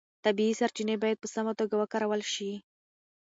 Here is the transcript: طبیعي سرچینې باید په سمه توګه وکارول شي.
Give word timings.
طبیعي 0.25 0.53
سرچینې 0.59 0.95
باید 1.03 1.21
په 1.21 1.27
سمه 1.35 1.53
توګه 1.59 1.75
وکارول 1.77 2.21
شي. 2.33 2.51